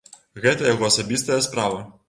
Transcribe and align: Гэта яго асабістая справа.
Гэта 0.45 0.65
яго 0.71 0.89
асабістая 0.89 1.39
справа. 1.51 1.79